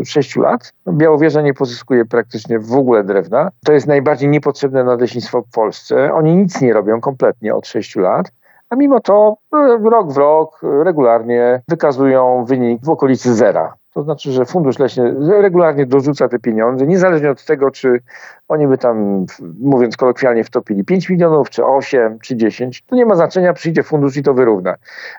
[0.04, 0.72] 6 y, lat.
[0.86, 3.50] No, Białowieża nie pozyskuje praktycznie w ogóle drewna.
[3.64, 6.14] To jest najbardziej niepotrzebne nadleśnictwo w Polsce.
[6.14, 8.32] Oni nic nie robią kompletnie od 6 lat
[8.72, 13.74] a mimo to e, rok w rok regularnie wykazują wynik w okolicy zera.
[13.94, 18.00] To znaczy, że fundusz leśny regularnie dorzuca te pieniądze, niezależnie od tego, czy
[18.48, 19.26] oni by tam,
[19.60, 22.82] mówiąc kolokwialnie, wtopili 5 milionów, czy 8, czy 10.
[22.86, 24.74] To nie ma znaczenia, przyjdzie fundusz i to wyrówna.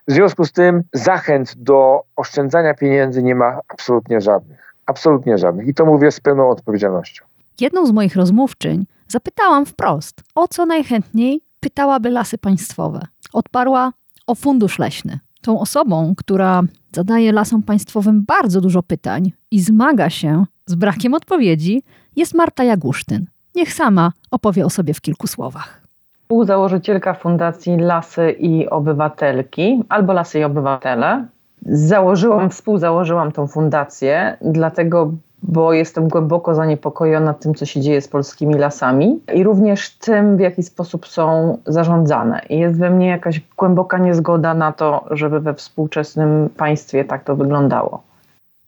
[0.08, 4.76] W związku z tym zachęt do oszczędzania pieniędzy nie ma absolutnie żadnych.
[4.86, 5.68] Absolutnie żadnych.
[5.68, 7.26] I to mówię z pełną odpowiedzialnością.
[7.60, 13.94] Jedną z moich rozmówczyń zapytałam wprost, o co najchętniej pytałaby lasy państwowe odparła
[14.28, 15.20] o fundusz leśny.
[15.42, 21.84] Tą osobą, która zadaje lasom państwowym bardzo dużo pytań i zmaga się z brakiem odpowiedzi,
[22.16, 23.26] jest Marta Jagusztyn.
[23.56, 25.84] Niech sama opowie o sobie w kilku słowach.
[26.22, 31.28] Współzałożycielka Fundacji Lasy i Obywatelki, albo Lasy i Obywatele.
[31.66, 35.12] Założyłam, współzałożyłam tą fundację, dlatego
[35.44, 40.40] bo jestem głęboko zaniepokojona tym, co się dzieje z polskimi lasami i również tym, w
[40.40, 42.42] jaki sposób są zarządzane.
[42.50, 47.36] I jest we mnie jakaś głęboka niezgoda na to, żeby we współczesnym państwie tak to
[47.36, 48.04] wyglądało.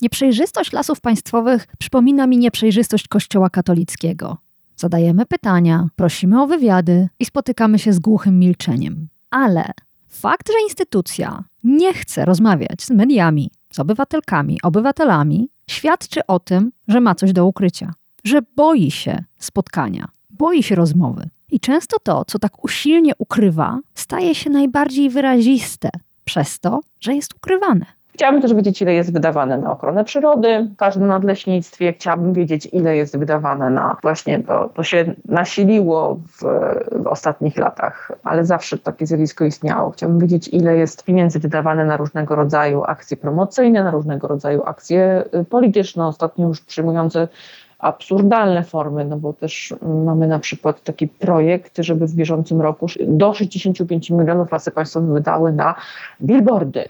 [0.01, 4.37] Nieprzejrzystość lasów państwowych przypomina mi nieprzejrzystość Kościoła katolickiego.
[4.77, 9.07] Zadajemy pytania, prosimy o wywiady i spotykamy się z głuchym milczeniem.
[9.29, 9.65] Ale
[10.07, 17.01] fakt, że instytucja nie chce rozmawiać z mediami, z obywatelkami, obywatelami, świadczy o tym, że
[17.01, 21.29] ma coś do ukrycia, że boi się spotkania, boi się rozmowy.
[21.51, 25.89] I często to, co tak usilnie ukrywa, staje się najbardziej wyraziste
[26.25, 27.85] przez to, że jest ukrywane.
[28.15, 31.93] Chciałabym też wiedzieć, ile jest wydawane na ochronę przyrody w każdym nadleśnictwie.
[31.93, 34.69] Chciałabym wiedzieć, ile jest wydawane na właśnie to.
[34.73, 36.43] To się nasiliło w,
[37.03, 39.91] w ostatnich latach, ale zawsze takie zjawisko istniało.
[39.91, 45.23] Chciałabym wiedzieć, ile jest pieniędzy wydawane na różnego rodzaju akcje promocyjne, na różnego rodzaju akcje
[45.41, 47.27] y, polityczne, ostatnio już przyjmujące
[47.79, 49.73] absurdalne formy, no bo też
[50.05, 55.51] mamy na przykład taki projekt, żeby w bieżącym roku do 65 milionów lasy państwowe wydały
[55.51, 55.75] na
[56.21, 56.85] billboardy,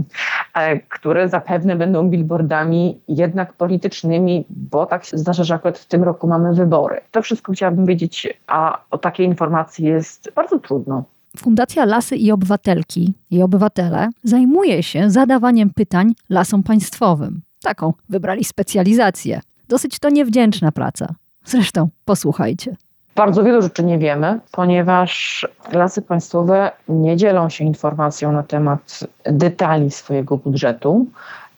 [0.54, 6.02] e, które zapewne będą billboardami jednak politycznymi, bo tak się zdarza, że akurat w tym
[6.02, 7.00] roku mamy wybory.
[7.10, 11.04] To wszystko chciałabym wiedzieć, a o takiej informacji jest bardzo trudno.
[11.36, 17.40] Fundacja Lasy i Obywatelki i Obywatele zajmuje się zadawaniem pytań lasom państwowym.
[17.62, 19.40] Taką wybrali specjalizację.
[19.68, 21.14] Dosyć to niewdzięczna praca.
[21.44, 22.76] Zresztą posłuchajcie.
[23.14, 29.90] Bardzo wielu rzeczy nie wiemy, ponieważ lasy państwowe nie dzielą się informacją na temat detali
[29.90, 31.06] swojego budżetu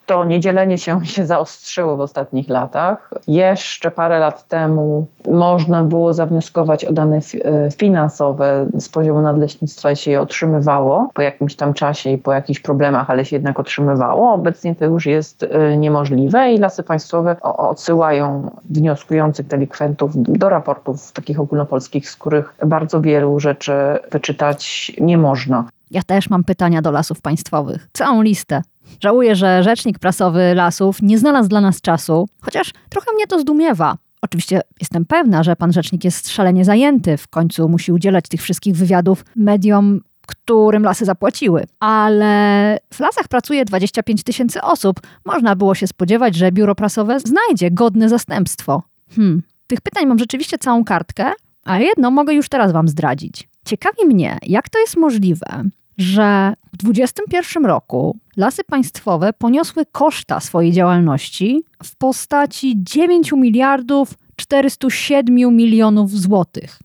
[0.09, 3.11] to niedzielenie się się zaostrzyło w ostatnich latach.
[3.27, 9.97] Jeszcze parę lat temu można było zawnioskować o dane e, finansowe z poziomu nadleśnictwa i
[9.97, 14.33] się je otrzymywało po jakimś tam czasie i po jakichś problemach, ale się jednak otrzymywało.
[14.33, 21.41] Obecnie to już jest e, niemożliwe i lasy państwowe odsyłają wnioskujących delikwentów do raportów takich
[21.41, 23.73] ogólnopolskich, z których bardzo wielu rzeczy
[24.11, 25.65] wyczytać nie można.
[25.91, 27.89] Ja też mam pytania do lasów państwowych.
[27.93, 28.63] Całą listę.
[29.03, 33.97] Żałuję, że rzecznik prasowy lasów nie znalazł dla nas czasu, chociaż trochę mnie to zdumiewa.
[34.23, 38.77] Oczywiście jestem pewna, że pan rzecznik jest szalenie zajęty, w końcu musi udzielać tych wszystkich
[38.77, 41.65] wywiadów mediom, którym lasy zapłaciły.
[41.81, 45.01] Ale w lasach pracuje 25 tysięcy osób.
[45.25, 48.83] Można było się spodziewać, że biuro prasowe znajdzie godne zastępstwo.
[49.17, 51.33] Hmm, tych pytań mam rzeczywiście całą kartkę,
[51.65, 53.49] a jedno mogę już teraz wam zdradzić.
[53.69, 55.65] Ciekawi mnie, jak to jest możliwe,
[55.99, 65.57] że w 2021 roku lasy państwowe poniosły koszta swojej działalności w postaci 9 miliardów 407
[65.57, 66.79] milionów złotych.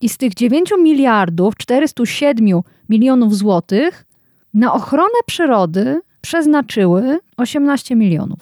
[0.00, 4.06] I z tych 9 miliardów 407 milionów złotych
[4.54, 8.38] na ochronę przyrody przeznaczyły 18 milionów.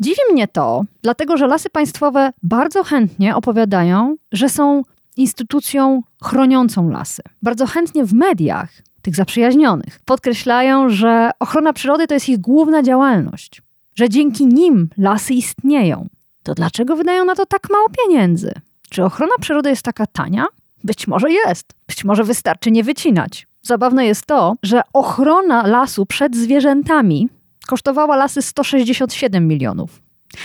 [0.00, 4.82] Dziwi mnie to, dlatego że lasy państwowe bardzo chętnie opowiadają, że są
[5.16, 7.22] instytucją chroniącą lasy.
[7.42, 8.70] Bardzo chętnie w mediach
[9.02, 10.00] tych zaprzyjaźnionych.
[10.04, 13.62] Podkreślają, że ochrona przyrody to jest ich główna działalność,
[13.94, 16.08] że dzięki nim lasy istnieją.
[16.42, 18.52] To dlaczego wydają na to tak mało pieniędzy?
[18.90, 20.46] Czy ochrona przyrody jest taka tania?
[20.84, 21.66] Być może jest.
[21.86, 23.46] Być może wystarczy nie wycinać.
[23.62, 27.28] Zabawne jest to, że ochrona lasu przed zwierzętami
[27.66, 30.02] kosztowała lasy 167 milionów.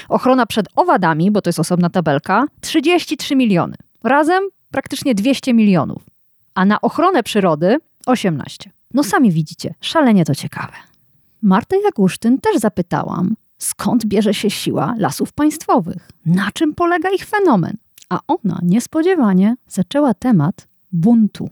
[0.09, 3.75] Ochrona przed owadami, bo to jest osobna tabelka, 33 miliony.
[4.03, 6.03] Razem praktycznie 200 milionów.
[6.55, 8.71] A na ochronę przyrody 18.
[8.93, 10.73] No sami widzicie, szalenie to ciekawe.
[11.41, 17.77] Martę Jagusztyn też zapytałam, skąd bierze się siła lasów państwowych, na czym polega ich fenomen.
[18.09, 21.49] A ona niespodziewanie zaczęła temat buntu.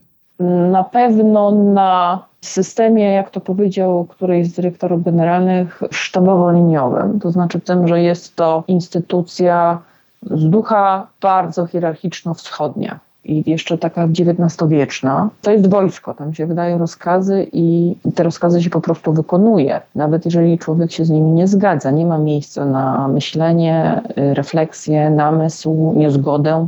[0.71, 7.19] Na pewno na systemie, jak to powiedział któryś z dyrektorów generalnych, sztabowo-liniowym.
[7.19, 9.81] To znaczy tym, że jest to instytucja
[10.23, 16.13] z ducha bardzo hierarchiczno-wschodnia i jeszcze taka XIX-wieczna, to jest wojsko.
[16.13, 19.81] Tam się wydają rozkazy i te rozkazy się po prostu wykonuje.
[19.95, 25.93] Nawet jeżeli człowiek się z nimi nie zgadza, nie ma miejsca na myślenie, refleksję, namysł,
[25.95, 26.67] niezgodę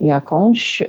[0.00, 0.82] jakąś.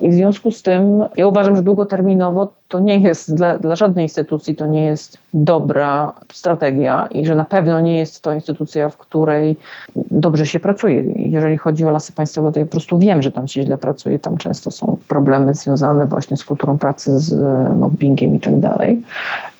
[0.00, 4.04] I w związku z tym ja uważam, że długoterminowo to nie jest dla, dla żadnej
[4.04, 8.96] instytucji to nie jest dobra strategia i że na pewno nie jest to instytucja, w
[8.96, 9.56] której
[9.96, 11.02] dobrze się pracuje.
[11.16, 14.18] Jeżeli chodzi o lasy państwowe, to ja po prostu wiem, że tam się źle pracuje.
[14.18, 17.34] Tam często są problemy związane właśnie z kulturą pracy, z
[17.78, 19.02] mobbingiem i tak dalej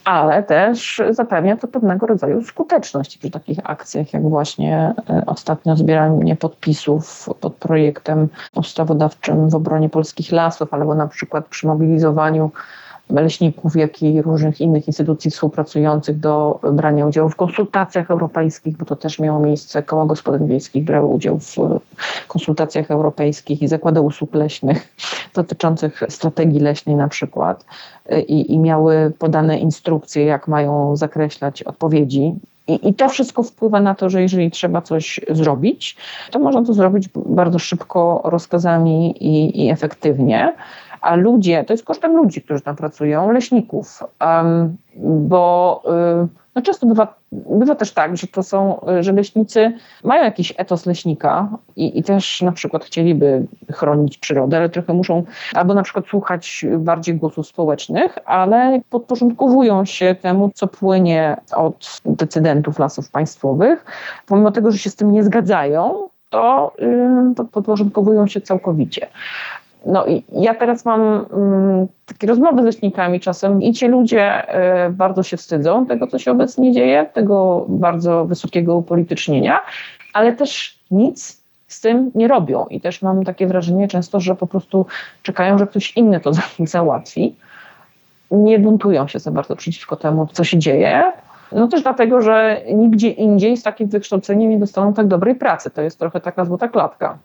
[0.09, 6.37] ale też zapewnia to pewnego rodzaju skuteczność przy takich akcjach, jak właśnie e, ostatnio zbieranie
[6.37, 12.51] podpisów pod projektem ustawodawczym w obronie polskich lasów, albo na przykład przy mobilizowaniu
[13.11, 18.97] leśników, jak i różnych innych instytucji współpracujących do brania udziału w konsultacjach europejskich, bo to
[18.97, 19.83] też miało miejsce.
[19.83, 21.57] Koła Gospodyń Wiejskich brały udział w
[22.29, 24.95] konsultacjach europejskich i zakłady usług leśnych
[25.35, 27.65] dotyczących strategii leśnej na przykład
[28.29, 32.35] i, i miały podane instrukcje, jak mają zakreślać odpowiedzi
[32.69, 35.97] i, I, to wszystko wpływa na to, że jeżeli trzeba coś zrobić,
[36.31, 40.55] to można to zrobić bardzo szybko, rozkazami i, i efektywnie
[41.01, 44.03] a ludzie, to jest kosztem ludzi, którzy tam pracują, leśników,
[44.97, 45.83] bo
[46.25, 49.73] y, no często bywa, bywa też tak, że to są, że leśnicy
[50.05, 55.25] mają jakiś etos leśnika i, i też na przykład chcieliby chronić przyrodę, ale trochę muszą
[55.55, 62.79] albo na przykład słuchać bardziej głosów społecznych, ale podporządkowują się temu, co płynie od decydentów
[62.79, 63.85] lasów państwowych,
[64.27, 66.73] pomimo tego, że się z tym nie zgadzają, to
[67.43, 69.07] y, podporządkowują się całkowicie.
[69.87, 71.01] No i ja teraz mam
[71.33, 74.55] mm, takie rozmowy z leśnikami czasem i ci ludzie
[74.87, 79.59] y, bardzo się wstydzą tego, co się obecnie dzieje, tego bardzo wysokiego upolitycznienia,
[80.13, 82.67] ale też nic z tym nie robią.
[82.67, 84.87] I też mam takie wrażenie często, że po prostu
[85.23, 87.37] czekają, że ktoś inny to załatwi.
[88.31, 91.13] Nie buntują się za bardzo przeciwko temu, co się dzieje.
[91.53, 95.71] No też dlatego, że nigdzie indziej z takim wykształceniem nie dostaną tak dobrej pracy.
[95.71, 97.19] To jest trochę taka złota klatka.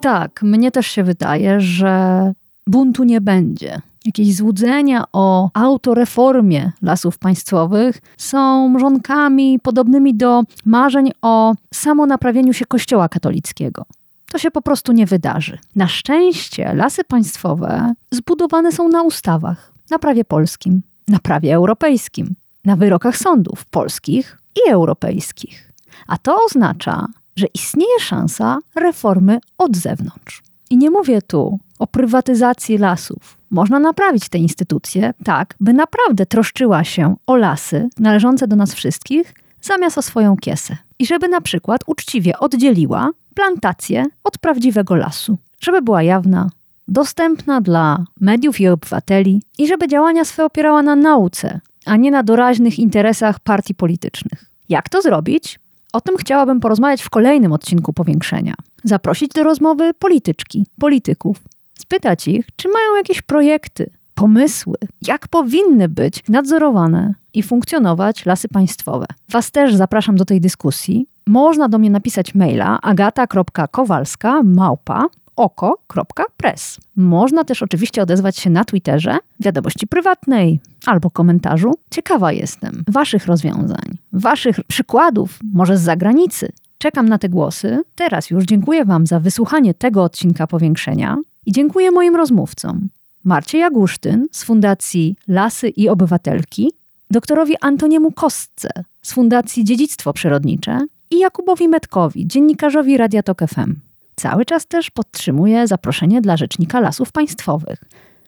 [0.00, 2.32] Tak, mnie też się wydaje, że
[2.66, 3.80] buntu nie będzie.
[4.04, 13.08] Jakieś złudzenia o autoreformie lasów państwowych są mrzonkami podobnymi do marzeń o samonaprawieniu się Kościoła
[13.08, 13.84] katolickiego.
[14.32, 15.58] To się po prostu nie wydarzy.
[15.76, 22.34] Na szczęście lasy państwowe zbudowane są na ustawach, na prawie polskim, na prawie europejskim,
[22.64, 25.72] na wyrokach sądów polskich i europejskich.
[26.06, 27.06] A to oznacza,
[27.38, 30.42] że istnieje szansa reformy od zewnątrz.
[30.70, 33.38] I nie mówię tu o prywatyzacji lasów.
[33.50, 39.34] Można naprawić tę instytucję tak, by naprawdę troszczyła się o lasy należące do nas wszystkich,
[39.62, 40.76] zamiast o swoją kiesę.
[40.98, 45.38] I żeby na przykład uczciwie oddzieliła plantację od prawdziwego lasu.
[45.60, 46.50] Żeby była jawna,
[46.88, 52.22] dostępna dla mediów i obywateli i żeby działania swe opierała na nauce, a nie na
[52.22, 54.44] doraźnych interesach partii politycznych.
[54.68, 55.58] Jak to zrobić?
[55.92, 58.54] O tym chciałabym porozmawiać w kolejnym odcinku powiększenia.
[58.84, 61.36] Zaprosić do rozmowy polityczki, polityków,
[61.78, 69.06] spytać ich, czy mają jakieś projekty, pomysły, jak powinny być nadzorowane i funkcjonować lasy państwowe.
[69.28, 71.06] Was też zapraszam do tej dyskusji.
[71.26, 75.06] Można do mnie napisać maila agata.kowalska małpa
[75.38, 76.80] oko.press.
[76.96, 81.74] Można też oczywiście odezwać się na Twitterze, wiadomości prywatnej albo komentarzu.
[81.90, 86.52] Ciekawa jestem Waszych rozwiązań, Waszych przykładów, może z zagranicy.
[86.78, 87.82] Czekam na te głosy.
[87.94, 91.16] Teraz już dziękuję Wam za wysłuchanie tego odcinka powiększenia
[91.46, 92.88] i dziękuję moim rozmówcom.
[93.24, 96.72] Marcie Jagusztyn z Fundacji Lasy i Obywatelki,
[97.10, 98.68] doktorowi Antoniemu Kostce
[99.02, 103.87] z Fundacji Dziedzictwo Przyrodnicze i Jakubowi Metkowi, dziennikarzowi Radia Tok FM.
[104.18, 107.78] Cały czas też podtrzymuję zaproszenie dla Rzecznika Lasów Państwowych.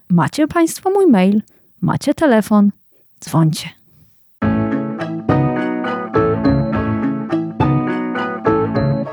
[0.09, 1.43] Macie Państwo mój mail,
[1.81, 2.71] macie telefon,
[3.21, 3.69] dzwońcie.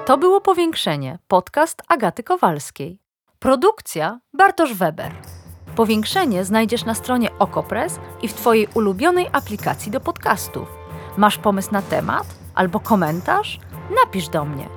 [0.06, 3.00] To było powiększenie, podcast Agaty Kowalskiej.
[3.40, 5.12] Produkcja Bartosz Weber.
[5.76, 10.68] Powiększenie znajdziesz na stronie Okopres i w Twojej ulubionej aplikacji do podcastów.
[11.18, 13.60] Masz pomysł na temat albo komentarz?
[14.06, 14.77] Napisz do mnie